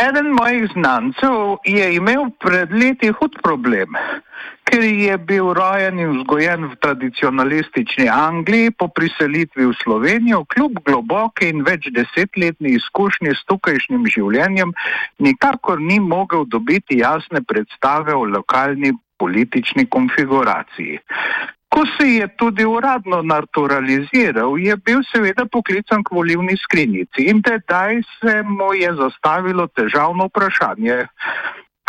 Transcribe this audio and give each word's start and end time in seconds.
Eden 0.00 0.32
mojih 0.34 0.70
znancev 0.72 1.58
je 1.64 1.94
imel 1.94 2.30
pred 2.40 2.72
leti 2.72 3.12
hud 3.14 3.36
problem 3.42 3.98
ker 4.74 4.82
je 4.82 5.16
bil 5.18 5.52
rojen 5.54 5.98
in 6.02 6.16
vzgojen 6.18 6.64
v 6.72 6.76
tradicionalistični 6.82 8.08
Angliji, 8.10 8.72
po 8.74 8.88
priselitvi 8.88 9.68
v 9.68 9.76
Slovenijo, 9.82 10.44
kljub 10.50 10.80
globoke 10.86 11.48
in 11.48 11.62
več 11.62 11.90
desetletni 11.94 12.74
izkušnji 12.78 13.36
s 13.36 13.44
tukajšnjim 13.50 14.08
življenjem, 14.16 14.72
nikakor 15.22 15.78
ni 15.78 16.00
mogel 16.00 16.48
dobiti 16.48 16.98
jasne 17.04 17.44
predstave 17.46 18.16
o 18.16 18.24
lokalni 18.24 18.94
politični 19.20 19.86
konfiguraciji. 19.86 20.98
Ko 21.74 21.82
se 21.96 22.06
je 22.06 22.26
tudi 22.38 22.64
uradno 22.64 23.22
naturaliziral, 23.22 24.58
je 24.62 24.76
bil 24.76 25.00
seveda 25.10 25.42
poklican 25.50 26.04
k 26.06 26.14
volivni 26.14 26.54
skrinjici 26.56 27.26
in 27.30 27.42
tedaj 27.42 27.98
se 28.20 28.34
mu 28.46 28.68
je 28.78 28.92
zastavilo 28.94 29.66
težavno 29.66 30.28
vprašanje, 30.30 31.00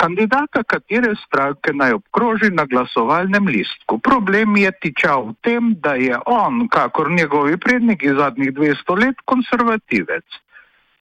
kandidata 0.01 0.63
katere 0.63 1.13
stranke 1.27 1.73
naj 1.73 1.93
obkroži 1.99 2.49
na 2.51 2.65
glasovalnem 2.65 3.45
listku. 3.47 3.99
Problem 3.99 4.57
je 4.57 4.71
tičal 4.81 5.29
v 5.29 5.35
tem, 5.45 5.75
da 5.85 5.93
je 6.01 6.17
on, 6.25 6.65
kakor 6.67 7.11
njegovi 7.11 7.57
predniki 7.57 8.17
zadnjih 8.17 8.53
200 8.57 8.99
let, 9.05 9.21
konservativec. 9.25 10.25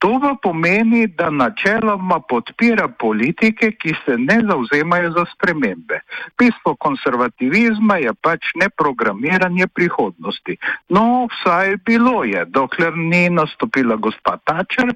To 0.04 0.18
pa 0.20 0.34
pomeni, 0.42 1.06
da 1.06 1.30
načeloma 1.30 2.18
podpira 2.28 2.88
politike, 2.88 3.70
ki 3.72 3.94
se 4.04 4.16
ne 4.18 4.36
zauzemajo 4.48 5.10
za 5.10 5.24
spremembe. 5.32 6.00
Bistvo 6.38 6.74
konservativizma 6.76 7.96
je 7.96 8.12
pač 8.20 8.50
neprogramiranje 8.60 9.66
prihodnosti. 9.66 10.56
No, 10.88 11.24
vsaj 11.32 11.76
bilo 11.88 12.24
je, 12.24 12.44
dokler 12.44 12.92
ni 12.96 13.30
nastopila 13.30 13.96
gospa 13.96 14.36
Tačer, 14.44 14.92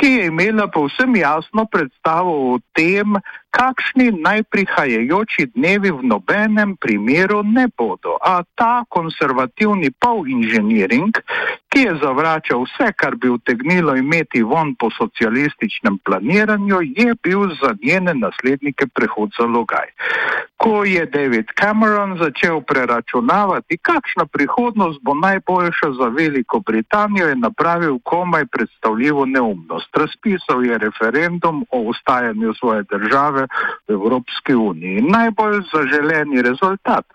ki 0.00 0.12
je 0.14 0.26
imela 0.32 0.70
povsem 0.72 1.16
jasno 1.16 1.66
predstavo 1.68 2.54
o 2.54 2.58
tem, 2.72 3.20
kakšni 3.58 4.12
najprihajajoči 4.22 5.50
dnevi 5.56 5.90
v 5.90 6.04
nobenem 6.04 6.76
primeru 6.76 7.42
ne 7.42 7.66
bodo. 7.68 8.16
A 8.20 8.44
ta 8.54 8.84
konservativni 8.88 9.90
polinženiring, 9.90 11.16
ki 11.78 11.84
je 11.84 11.98
zavračal 12.02 12.64
vse, 12.66 12.92
kar 12.96 13.14
bi 13.16 13.28
utegnilo 13.30 13.96
imeti 13.96 14.42
von 14.42 14.74
po 14.74 14.90
socialističnem 14.90 15.98
planiranju, 16.04 16.78
je 16.82 17.14
bil 17.22 17.40
za 17.62 17.70
njene 17.86 18.14
naslednike 18.14 18.86
prehod 18.86 19.30
za 19.38 19.46
logaj. 19.46 19.86
Ko 20.56 20.84
je 20.84 21.06
David 21.06 21.46
Cameron 21.60 22.18
začel 22.18 22.60
preračunavati, 22.60 23.78
kakšna 23.78 24.26
prihodnost 24.26 24.98
bo 25.02 25.14
najboljša 25.14 25.92
za 26.00 26.08
Veliko 26.18 26.60
Britanijo, 26.60 27.28
je 27.28 27.36
napravil 27.36 27.98
komaj 28.02 28.46
predstavljivo 28.46 29.26
neumnost. 29.26 29.96
Razpisal 29.96 30.64
je 30.64 30.78
referendum 30.78 31.66
o 31.70 31.90
ostajanju 31.90 32.54
svoje 32.54 32.82
države 32.82 33.46
v 33.88 33.92
Evropski 33.92 34.54
uniji. 34.54 35.02
Najbolj 35.02 35.62
zaželeni 35.74 36.42
rezultat 36.42 37.06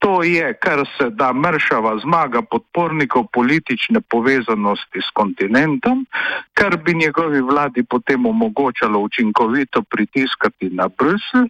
To 0.00 0.22
je, 0.22 0.54
kar 0.54 0.80
se 0.98 1.10
da 1.10 1.32
mršava 1.32 1.98
zmaga 2.02 2.42
podpornikov 2.42 3.26
politične 3.32 4.00
povezanosti 4.00 5.00
s 5.00 5.10
kontinentom, 5.14 6.06
kar 6.54 6.76
bi 6.76 6.94
njegovi 6.94 7.40
vladi 7.40 7.84
potem 7.84 8.26
omogočalo 8.26 8.98
učinkovito 8.98 9.82
pritiskati 9.82 10.70
na 10.72 10.88
Brusel, 10.88 11.46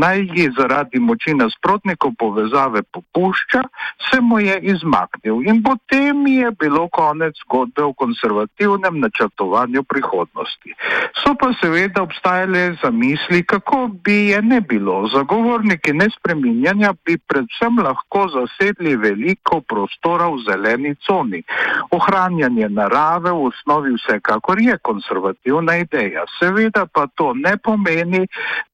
naj 0.00 0.20
ji 0.34 0.50
zaradi 0.58 0.98
moči 0.98 1.34
nasprotnikov 1.34 2.12
povezave 2.18 2.82
popušča, 2.82 3.62
se 4.10 4.20
mu 4.20 4.40
je 4.40 4.58
izmaknil 4.74 5.42
in 5.46 5.62
potem 5.62 6.26
je 6.26 6.50
bilo 6.50 6.88
konec 6.88 7.34
zgodbe 7.44 7.82
o 7.82 7.92
konservativnem 7.92 9.00
načrtovanju 9.00 9.82
prihodnosti. 9.82 10.74
So 11.22 11.34
pa 11.40 11.52
seveda 11.60 12.02
obstajale 12.02 12.76
zamisli, 12.82 13.44
kako 13.46 13.88
bi 14.04 14.18
je 14.34 14.42
ne 14.42 14.60
bilo. 14.60 15.08
Zagovorniki 15.08 15.92
nespreminjanja 15.92 16.92
bi 17.04 17.18
pred 17.18 17.44
predvsem 17.44 17.78
lahko 17.84 18.28
zasedli 18.28 18.96
veliko 18.96 19.60
prostora 19.60 20.28
v 20.28 20.38
zeleni 20.48 20.94
coni. 21.06 21.42
Ohranjanje 21.90 22.68
narave 22.68 23.30
v 23.30 23.50
osnovi 23.50 23.94
vsekakor 23.94 24.60
je 24.60 24.78
konservativna 24.78 25.76
ideja. 25.76 26.24
Seveda 26.38 26.86
pa 26.86 27.06
to 27.14 27.34
ne 27.34 27.56
pomeni, 27.56 28.26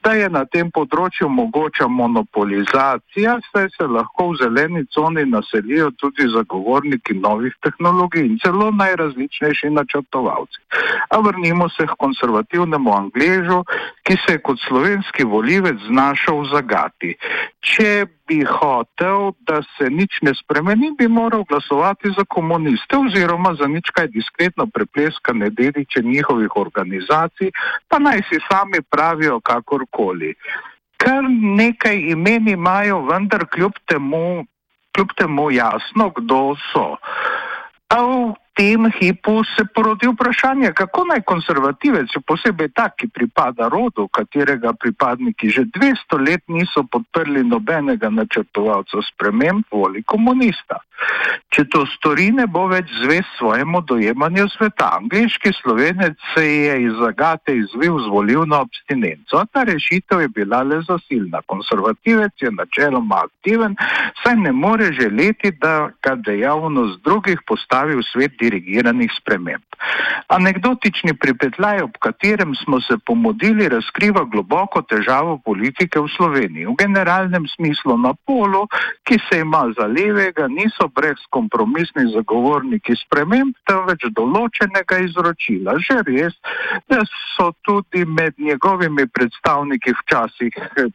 da 0.03 0.12
je 0.12 0.28
na 0.28 0.44
tem 0.44 0.70
področju 0.70 1.00
mogoča 1.28 1.87
monopolizacija, 1.88 3.38
saj 3.53 3.69
se 3.77 3.87
lahko 3.87 4.31
v 4.31 4.37
zeleni 4.43 4.87
coni 4.87 5.25
naselijo 5.27 5.91
tudi 5.91 6.28
zagovorniki 6.37 7.15
novih 7.15 7.55
tehnologij 7.62 8.27
in 8.27 8.38
celo 8.38 8.71
najrazličnejši 8.71 9.71
načrtovalci. 9.71 10.59
A 11.11 11.19
vrnimo 11.19 11.69
se 11.69 11.87
k 11.87 11.99
konservativnemu 11.99 12.91
angležu, 12.97 13.65
ki 14.03 14.16
se 14.27 14.33
je 14.33 14.43
kot 14.43 14.59
slovenski 14.69 15.25
volivec 15.25 15.78
znašel 15.87 16.41
v 16.41 16.49
zagati. 16.55 17.11
Če 17.61 18.06
bi 18.31 18.44
hotel, 18.47 19.32
da 19.47 19.61
se 19.77 19.91
nič 19.91 20.21
ne 20.22 20.32
spremeni, 20.38 20.93
bi 20.99 21.09
moral 21.09 21.44
glasovati 21.44 22.12
za 22.17 22.25
komuniste 22.28 22.97
oziroma 22.97 23.55
za 23.61 23.67
nič 23.67 23.91
kaj 23.91 24.09
diskretno 24.15 24.67
prepleskane 24.67 25.50
dediče 25.50 26.03
njihovih 26.03 26.56
organizacij, 26.56 27.50
pa 27.88 27.99
naj 27.99 28.22
si 28.28 28.38
sami 28.49 28.82
pravijo 28.91 29.41
kakorkoli. 29.41 30.34
Kar 31.00 31.25
nekaj 31.56 31.97
imen 32.12 32.49
imajo, 32.49 33.00
vendar 33.09 33.47
kljub 33.49 33.78
temu, 33.88 34.44
kljub 34.94 35.15
temu 35.16 35.50
jasno, 35.50 36.11
kdo 36.16 36.41
so. 36.71 36.87
A 37.91 37.99
v 38.05 38.34
tem 38.55 38.91
hipu 38.91 39.41
se 39.44 39.65
porodi 39.75 40.09
vprašanje, 40.11 40.72
kako 40.75 41.05
naj 41.05 41.22
konservativec, 41.22 42.12
posebej 42.27 42.72
tak, 42.75 42.97
ki 43.00 43.09
pripada 43.09 43.69
rodu, 43.69 44.09
katerega 44.09 44.72
pripadniki 44.72 45.50
že 45.50 45.65
200 45.71 46.21
let 46.27 46.43
niso 46.49 46.84
podprli 46.84 47.44
nobenega 47.44 48.11
načrtovalca 48.11 49.03
sprememb, 49.12 49.65
voli 49.71 50.03
komunista. 50.03 50.83
Če 51.50 51.65
to 51.72 51.83
stori, 51.97 52.28
ne 52.34 52.44
bo 52.47 52.66
več 52.71 52.91
zvest 53.00 53.31
svojemu 53.38 53.81
dojemanju 53.88 54.47
sveta. 54.53 54.91
Angliški 55.00 55.53
slovenec 55.62 56.19
se 56.34 56.44
je 56.44 56.75
iz 56.84 56.99
zagate 57.00 57.56
izvil 57.56 57.97
z 58.05 58.12
volivno 58.12 58.61
abstinenco. 58.61 59.43
Ta 59.53 59.65
rešitev 59.67 60.21
je 60.21 60.28
bila 60.28 60.61
le 60.62 60.82
zasilna. 60.87 61.41
Konservativec 61.50 62.44
je 62.44 62.53
načeloma 62.53 63.25
aktiven, 63.25 63.75
saj 64.22 64.37
ne 64.37 64.53
more 64.53 64.93
želeti, 64.93 65.50
da 65.50 65.91
ga 66.05 66.15
dejavnost 66.15 67.00
drugih 67.05 67.43
postavi 67.49 67.97
v 67.97 68.06
svet 68.12 68.40
dirigiranih 68.41 69.11
sprememb. 69.12 69.69
Anekdotični 70.31 71.15
pripetljaj, 71.19 71.83
ob 71.83 71.97
katerem 71.99 72.55
smo 72.55 72.81
se 72.81 72.99
pomodili, 73.07 73.69
razkriva 73.69 74.25
globoko 74.25 74.83
težavo 74.83 75.39
politike 75.45 76.01
v 76.01 76.09
Sloveniji. 76.17 76.67
V 76.67 76.77
generalnem 76.79 77.49
smislu 77.49 77.97
na 77.99 78.13
polu, 78.27 78.67
ki 79.09 79.19
se 79.27 79.41
ima 79.41 79.65
za 79.79 79.87
levega, 79.87 80.47
niso 80.49 80.89
brezkompromisni 80.95 82.07
zagovorniki 82.15 82.95
sprememb, 83.05 83.57
temveč 83.67 84.07
določenega 84.15 85.01
izročila. 85.07 85.79
Že 85.81 85.99
res, 86.07 86.37
da 86.91 87.03
so 87.37 87.51
tudi 87.67 88.05
med 88.05 88.39
njegovimi 88.39 89.09
predstavniki 89.09 89.97
včasih 90.03 90.55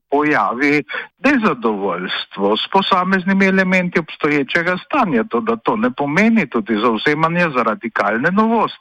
pojavi 0.09 0.83
nezadovoljstvo 1.25 2.57
s 2.57 2.71
posameznimi 2.71 3.45
elementi 3.45 3.99
obstoječega 3.99 4.77
stanja, 4.85 5.23
to 5.23 5.39
da 5.41 5.55
to 5.55 5.75
ne 5.75 5.91
pomeni 5.91 6.49
tudi 6.49 6.77
zauzemanje 6.79 7.49
za 7.55 7.63
radikalne 7.63 8.31
novosti. 8.31 8.74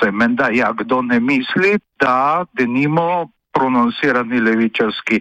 Se 0.00 0.10
menda, 0.10 0.48
ja, 0.52 0.72
kdo 0.72 1.02
ne 1.02 1.20
misli, 1.20 1.78
da 2.00 2.44
denimo 2.52 3.30
prononcirani 3.52 4.40
levičarski 4.40 5.20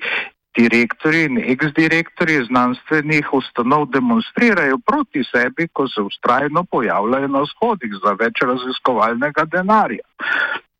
direktori 0.55 1.23
in 1.23 1.37
eksdirektori 1.43 2.37
znanstvenih 2.47 3.33
ustanov 3.33 3.89
demonstrirajo 3.91 4.77
proti 4.85 5.23
sebi, 5.23 5.67
ko 5.73 5.87
se 5.87 6.01
ustrajno 6.01 6.63
pojavljajo 6.63 7.27
na 7.27 7.43
shodih 7.51 7.97
za 8.03 8.15
več 8.19 8.43
raziskovalnega 8.51 9.45
denarja. 9.51 10.05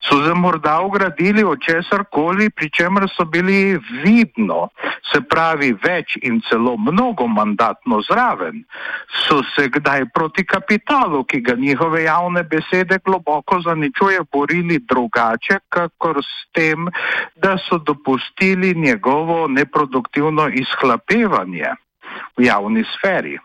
So 0.06 0.22
se 0.26 0.34
morda 0.34 0.80
ugradili 0.86 1.44
od 1.44 1.60
česar 1.66 2.04
koli, 2.12 2.50
pri 2.50 2.70
čemer 2.70 3.08
so 3.18 3.26
bili 3.26 3.80
vidno, 4.04 4.68
se 5.12 5.22
pravi 5.22 5.72
več 5.84 6.18
in 6.22 6.42
celo 6.50 6.76
mnogo 6.78 7.28
mandatno 7.28 8.02
zraven, 8.08 8.64
so 9.26 9.42
se 9.54 9.68
kdaj 9.70 10.08
proti 10.14 10.46
kapitalu, 10.46 11.24
ki 11.24 11.42
ga 11.46 11.56
njihove 11.60 12.04
javne 12.04 12.44
besede 12.44 13.00
globoko 13.06 13.60
zaničuje, 13.62 14.24
borili 14.32 14.80
drugače, 14.80 15.60
kakor 15.70 16.22
s 16.24 16.46
tem, 16.54 16.90
da 17.36 17.58
so 17.68 17.78
dopustili 17.78 18.74
njegovo 18.76 19.48
neproduktivno 19.48 20.50
izhlapevanje 20.54 21.76
v 22.38 22.48
javni 22.48 22.86
sferi. 22.96 23.38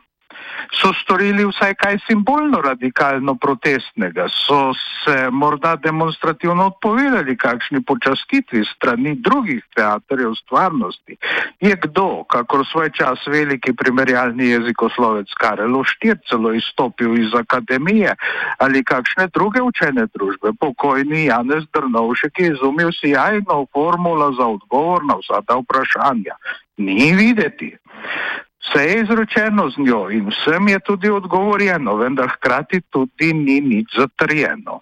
So 0.81 0.93
storili 1.03 1.45
vsaj 1.45 1.75
kaj 1.75 1.99
simbolno 2.07 2.61
radikalno 2.61 3.35
protestnega, 3.35 4.29
so 4.29 4.73
se 4.75 5.31
morda 5.31 5.77
demonstrativno 5.77 6.67
odpovedali 6.67 7.37
kakšni 7.37 7.83
počastitvi 7.83 8.65
strani 8.65 9.15
drugih 9.15 9.65
teatrjev 9.75 10.35
stvarnosti. 10.35 11.17
Je 11.61 11.77
kdo, 11.83 12.25
kakor 12.25 12.67
svoj 12.67 12.91
čas 12.91 13.27
veliki 13.27 13.73
primerjalni 13.73 14.47
jezikoslovec 14.47 15.29
Karel 15.41 15.77
Oštir 15.77 16.19
celo 16.29 16.53
izstopil 16.53 17.19
iz 17.19 17.35
akademije 17.35 18.15
ali 18.59 18.85
kakšne 18.85 19.29
druge 19.35 19.63
učene 19.63 20.07
družbe, 20.15 20.53
pokojni 20.61 21.25
Janez 21.25 21.65
Drnovšek 21.73 22.39
je 22.39 22.53
izumil 22.53 22.91
sjajno 22.93 23.67
formulo 23.73 24.33
za 24.33 24.47
odgovor 24.47 25.05
na 25.05 25.15
vsa 25.21 25.43
ta 25.47 25.57
vprašanja. 25.57 26.35
Ni 26.77 27.13
videti. 27.13 27.77
Vse 28.61 28.85
je 28.85 29.01
izrečeno 29.03 29.71
z 29.71 29.87
njo 29.87 30.11
in 30.11 30.29
vsem 30.29 30.69
je 30.69 30.81
tudi 30.81 31.11
odgovorjeno, 31.11 31.97
vendar 31.97 32.29
hkrati 32.29 32.81
tudi 32.91 33.33
ni 33.33 33.61
nič 33.61 33.97
zatrjeno. 33.97 34.81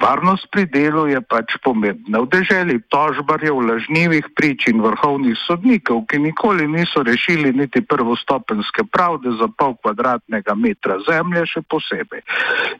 Varnost 0.00 0.46
pri 0.48 0.64
delu 0.70 1.04
je 1.10 1.20
pač 1.20 1.58
pomembna. 1.60 2.22
V 2.24 2.30
deželi 2.32 2.78
tožbarjev, 2.88 3.58
lažnivih 3.68 4.30
prič 4.32 4.70
in 4.70 4.80
vrhovnih 4.80 5.36
sodnikov, 5.44 6.06
ki 6.08 6.22
nikoli 6.22 6.64
niso 6.70 7.02
rešili 7.04 7.52
niti 7.52 7.82
prvostopenske 7.84 8.86
pravde 8.88 9.34
za 9.36 9.50
pol 9.50 9.74
kvadratnega 9.82 10.54
metra 10.56 10.96
zemlje, 11.04 11.42
še 11.52 11.60
posebej. 11.68 12.22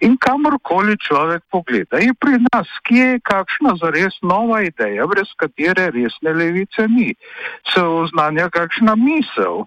In 0.07 0.17
kamorkoli 0.17 0.97
človek 1.03 1.45
pogleda, 1.53 2.01
je 2.01 2.15
pri 2.15 2.41
nas, 2.49 2.71
kje 2.89 3.19
je 3.19 3.25
kakšna 3.27 3.77
zares 3.83 4.17
nova 4.23 4.63
ideja, 4.65 5.05
brez 5.11 5.29
katere 5.37 5.91
resne 5.93 6.33
levice 6.33 6.89
ni. 6.89 7.13
Se 7.75 7.85
oznanja 7.85 8.49
kakšna 8.49 8.97
misel 8.97 9.67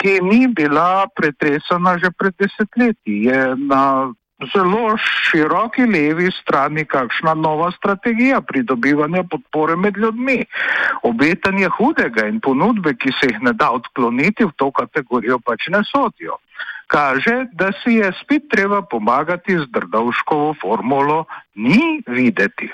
ki 0.00 0.18
ni 0.22 0.46
bila 0.48 1.06
pretresena 1.14 1.98
že 1.98 2.10
pred 2.10 2.34
desetletji. 2.38 3.30
Je 3.30 3.40
na 3.56 4.12
zelo 4.52 4.96
široki 4.98 5.86
levi 5.86 6.30
strani 6.40 6.84
kakšna 6.84 7.34
nova 7.34 7.70
strategija 7.70 8.40
pridobivanja 8.40 9.22
podpore 9.30 9.76
med 9.76 9.96
ljudmi. 9.96 10.44
Obetanje 11.02 11.68
hudega 11.78 12.26
in 12.26 12.40
ponudbe, 12.40 12.94
ki 12.94 13.12
se 13.20 13.30
jih 13.30 13.42
ne 13.42 13.52
da 13.52 13.70
odkloniti 13.70 14.44
v 14.44 14.52
to 14.56 14.70
kategorijo, 14.70 15.38
pač 15.38 15.68
ne 15.68 15.84
sodijo. 15.88 16.38
Kaže, 16.86 17.46
da 17.52 17.72
si 17.80 17.96
je 18.00 18.12
spet 18.20 18.50
treba 18.52 18.82
pomagati 18.82 19.56
z 19.58 19.66
drdovškovo 19.72 20.54
formulo, 20.60 21.24
ni 21.54 22.02
videti. 22.06 22.68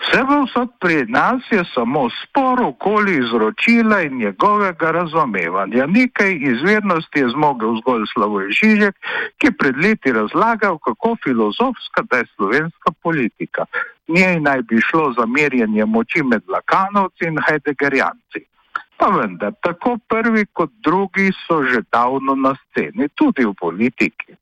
Vse 0.00 0.20
vsot 0.28 0.70
pri 0.80 1.06
nas 1.08 1.42
je 1.50 1.62
samo 1.74 2.08
spor 2.10 2.60
okoli 2.62 3.18
izročila 3.18 4.00
in 4.02 4.18
njegovega 4.18 4.90
razumevanja. 4.90 5.86
Nekaj 5.86 6.32
izvirnosti 6.40 7.18
je 7.18 7.28
zmogel 7.28 7.76
zgolj 7.80 8.04
Slavoj 8.12 8.50
Žižek, 8.58 8.94
ki 9.38 9.52
pred 9.58 9.76
leti 9.76 10.12
razlagal, 10.12 10.78
kako 10.78 11.16
filozofska 11.24 12.02
da 12.10 12.16
je 12.16 12.30
slovenska 12.36 12.92
politika. 13.02 13.64
Njej 14.08 14.40
naj 14.40 14.62
bi 14.62 14.80
šlo 14.80 15.12
za 15.18 15.26
merjenje 15.26 15.84
moči 15.84 16.22
med 16.22 16.42
Lakanovci 16.48 17.24
in 17.24 17.38
Heideggerjanci. 17.48 18.46
Pa 18.96 19.06
vendar, 19.06 19.52
tako 19.60 19.98
prvi 20.08 20.46
kot 20.52 20.70
drugi 20.84 21.32
so 21.46 21.62
že 21.64 21.82
davno 21.92 22.34
na 22.34 22.54
sceni, 22.54 23.08
tudi 23.08 23.44
v 23.44 23.54
politiki 23.60 24.36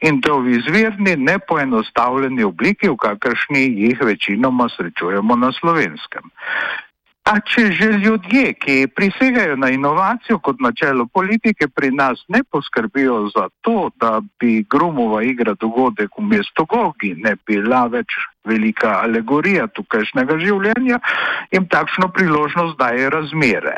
in 0.00 0.20
to 0.20 0.38
v 0.40 0.58
izvirni, 0.58 1.16
nepoenostavljeni 1.16 2.44
obliki, 2.44 2.88
v 2.88 2.96
kakršni 2.96 3.64
jih 3.82 3.98
večinoma 4.02 4.68
srečujemo 4.76 5.36
na 5.36 5.52
slovenskem. 5.52 6.30
A 7.28 7.40
če 7.44 7.66
že 7.76 7.88
ljudje, 8.00 8.54
ki 8.56 8.74
prisegajo 8.96 9.56
na 9.60 9.68
inovacijo 9.68 10.38
kot 10.40 10.62
načelo 10.64 11.04
politike, 11.12 11.68
pri 11.68 11.90
nas 11.92 12.22
ne 12.28 12.40
poskrbijo 12.50 13.28
za 13.34 13.48
to, 13.60 13.90
da 14.00 14.22
bi 14.40 14.64
grumova 14.70 15.20
igra 15.22 15.52
dogodek 15.54 16.16
v 16.18 16.24
mestu 16.24 16.64
Gogi 16.64 17.12
ne 17.18 17.36
bila 17.46 17.84
več 17.92 18.16
velika 18.48 18.98
alegorija 19.02 19.68
tukajšnjega 19.76 20.38
življenja, 20.42 21.00
jim 21.52 21.68
takšno 21.70 22.10
priložnost 22.16 22.78
daje 22.80 23.10
razmere. 23.10 23.76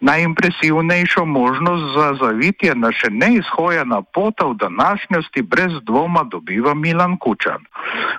Najimpresivnejšo 0.00 1.24
možnost 1.24 1.84
za 1.96 2.08
zavitje 2.20 2.74
na 2.74 2.90
še 2.92 3.08
neizhojena 3.10 4.02
pota 4.02 4.46
v 4.50 4.56
današnjosti 4.60 5.42
brez 5.42 5.78
dvoma 5.88 6.24
dobiva 6.28 6.74
Milan 6.74 7.16
Kučan. 7.16 7.64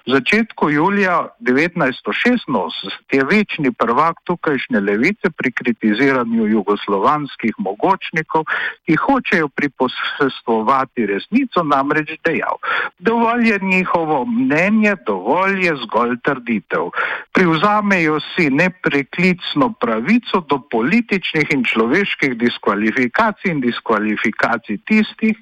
V 0.05 0.11
začetku 0.15 0.69
julija 0.69 1.27
1986 1.41 3.13
je 3.13 3.23
večni 3.31 3.71
prvak 3.71 4.21
tukajšnje 4.23 4.79
levice 4.79 5.29
pri 5.37 5.51
kritiziranju 5.51 6.47
jugoslovanskih 6.47 7.53
mogočnikov, 7.57 8.45
ki 8.85 8.95
hočejo 8.95 9.47
priposestovati 9.47 11.05
resnico, 11.05 11.63
namreč 11.63 12.17
dejal. 12.25 12.57
Dovolj 12.99 13.49
je 13.49 13.59
njihovo 13.61 14.25
mnenje, 14.25 14.95
dovolj 15.05 15.64
je 15.65 15.75
zgolj 15.83 16.15
trditev. 16.23 16.89
Privzamejo 17.35 18.19
si 18.33 18.49
nepreklicno 18.49 19.73
pravico 19.79 20.41
do 20.49 20.59
političnih 20.71 21.51
in 21.55 21.65
človeških 21.65 22.37
diskvalifikacij 22.39 23.51
in 23.51 23.61
diskvalifikacij 23.61 24.79
tistih, 24.85 25.37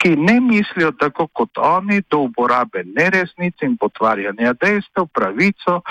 ki 0.00 0.16
ne 0.16 0.40
mislijo 0.40 0.92
tako 1.00 1.26
kot 1.26 1.58
oni 1.58 2.02
do 2.10 2.24
uporabe 2.28 2.84
neresnic 2.96 3.62
in 3.62 3.76
potvarjanja 3.76 4.52
dejstev, 4.60 5.08
pravico 5.14 5.82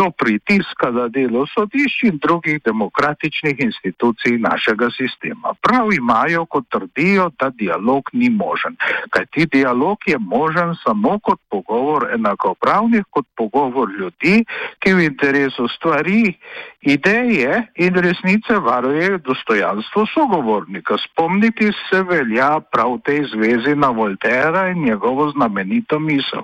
do 0.00 0.10
pritiska 0.10 0.92
za 0.92 1.08
delo 1.08 1.44
sodišč 1.46 2.02
in 2.08 2.18
drugih 2.24 2.60
demokratičnih 2.64 3.56
institucij 3.60 4.38
našega 4.38 4.88
sistema. 5.00 5.52
Prav 5.62 5.92
imajo, 5.92 6.46
ko 6.46 6.62
trdijo, 6.72 7.30
da 7.40 7.50
dialog 7.50 8.02
ni 8.12 8.30
možen. 8.30 8.76
Kaj 9.10 9.26
ti 9.32 9.46
dialog 9.46 9.98
je 10.06 10.18
možen 10.18 10.74
samo 10.84 11.18
kot 11.18 11.40
pogovor 11.50 12.08
enakopravnih, 12.14 13.04
kot 13.10 13.26
pogovor 13.36 13.88
ljudi, 13.98 14.44
ki 14.80 14.94
v 14.94 15.04
interesu 15.10 15.68
stvari, 15.68 16.34
ideje 16.80 17.66
in 17.74 17.94
resnice 17.94 18.54
varujejo 18.54 19.18
dostojanstvo 19.18 20.06
sogovornika. 20.14 20.96
Spomniti 21.04 21.68
se 21.90 22.02
velja 22.02 22.60
prav 22.72 22.98
tej 23.04 23.24
zvezi 23.34 23.76
na 23.76 23.90
Voltera 23.90 24.68
in 24.68 24.84
njegovo 24.84 25.30
znamenito 25.30 25.98
misel. 25.98 26.42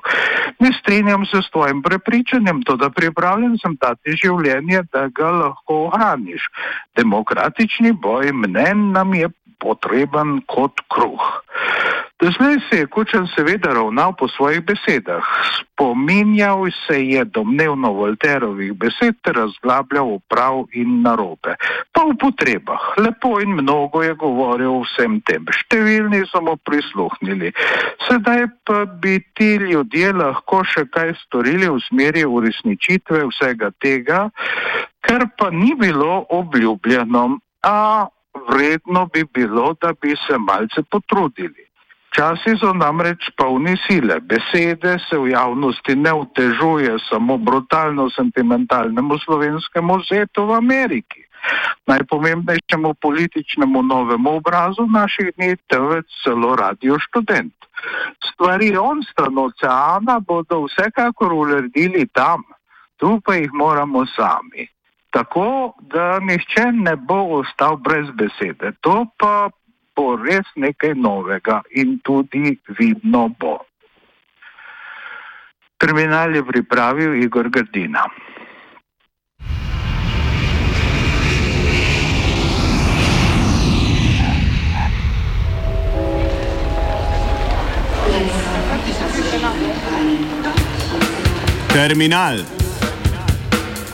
Ne 0.58 0.70
strinjam 0.80 1.26
se 1.26 1.42
s 1.42 1.50
tvojim 1.50 1.82
prepričanjem, 1.82 2.62
to 2.62 2.76
da 2.76 2.90
pripravljam 2.90 3.45
pripravljen 3.46 3.58
sem 3.58 3.76
dati 3.80 4.16
življenje, 4.16 4.82
da 4.92 5.08
ga 5.08 5.30
lahko 5.30 5.86
ohraniš. 5.88 6.48
Demokratični 6.96 7.92
boj 7.92 8.32
mnen 8.32 8.92
nam 8.92 9.14
je 9.14 9.28
potreben 9.60 10.42
kot 10.46 10.80
kruh. 10.88 11.42
Doslej 12.16 12.56
se 12.70 12.76
je 12.78 12.86
Kučan 12.86 13.26
seveda 13.28 13.74
ravnal 13.76 14.14
po 14.16 14.28
svojih 14.28 14.64
besedah. 14.64 15.24
Spominjal 15.54 16.64
se 16.86 16.96
je 17.04 17.24
domnevno 17.24 17.92
Volterovih 17.92 18.72
besed 18.72 19.14
ter 19.22 19.36
razglabljal 19.36 20.18
prav 20.28 20.64
in 20.72 21.02
narobe. 21.02 21.56
Pa 21.92 22.04
v 22.08 22.16
potrebah. 22.16 22.96
Lepo 22.96 23.40
in 23.40 23.52
mnogo 23.60 24.02
je 24.02 24.14
govoril 24.14 24.80
o 24.80 24.84
vsem 24.86 25.20
tem. 25.28 25.44
Številni 25.44 26.22
so 26.32 26.40
mu 26.40 26.56
prisluhnili. 26.56 27.52
Sedaj 28.08 28.48
pa 28.64 28.86
bi 28.88 29.20
ti 29.36 29.60
ljudje 29.60 30.16
lahko 30.16 30.64
še 30.64 30.86
kaj 30.88 31.12
storili 31.26 31.68
v 31.68 31.84
smeri 31.84 32.24
uresničitve 32.24 33.26
vsega 33.28 33.70
tega, 33.76 34.30
kar 35.04 35.28
pa 35.36 35.52
ni 35.52 35.76
bilo 35.76 36.24
obljubljeno. 36.32 37.28
A 37.60 38.08
vredno 38.48 39.06
bi 39.12 39.24
bilo, 39.34 39.74
da 39.80 39.92
bi 39.92 40.16
se 40.26 40.38
malce 40.38 40.82
potrudili. 40.82 41.65
Časi 42.16 42.56
so 42.56 42.72
namreč 42.72 43.28
polni 43.36 43.76
sile. 43.84 44.20
Besede 44.24 44.96
se 45.04 45.18
v 45.20 45.36
javnosti 45.36 45.92
ne 45.92 46.12
otežuje 46.16 46.96
samo 47.12 47.36
brutalno 47.36 48.08
sentimentalnemu 48.08 49.18
slovenskemu 49.20 50.00
zetu 50.08 50.48
v 50.48 50.56
Ameriki. 50.56 51.20
Najpomembnejšemu 51.84 52.94
političnemu 53.04 53.82
novemu 53.82 54.40
obrazu 54.40 54.88
naših 54.88 55.36
dni, 55.36 55.60
temveč 55.68 56.08
celo 56.24 56.56
radio 56.56 56.96
študent. 56.96 57.52
Stvari 58.24 58.72
on 58.80 59.04
stran 59.04 59.36
oceana 59.36 60.16
bodo 60.20 60.64
vsekakor 60.64 61.32
uredili 61.32 62.08
tam, 62.16 62.48
tu 62.96 63.20
pa 63.20 63.36
jih 63.36 63.52
moramo 63.52 64.08
sami. 64.16 64.64
Tako, 65.12 65.76
da 65.92 66.16
nihče 66.24 66.72
ne 66.72 66.96
bo 66.96 67.44
ostal 67.44 67.76
brez 67.76 68.08
besede. 68.16 68.72
To 68.80 69.04
pa 69.20 69.52
bo 69.96 70.16
res 70.20 70.46
nekaj 70.56 70.94
novega 70.94 71.62
in 71.74 71.98
tudi 72.04 72.58
vidno 72.78 73.28
bo. 73.40 73.56
Terminal 75.80 76.36
je 76.36 76.44
pripravil 76.44 77.16
Igor 77.22 77.50
Grdina. 77.50 78.04
Terminal. 91.72 92.38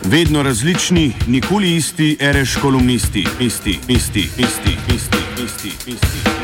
Vedno 0.04 0.42
različni, 0.42 1.12
nikoli 1.26 1.76
isti, 1.76 2.16
reš 2.20 2.56
kolumnisti, 2.62 3.26
isti, 3.40 3.78
isti, 3.88 4.20
isti, 4.38 4.76
isti. 4.94 5.21
insiste. 5.64 5.86
insiste. 5.86 6.41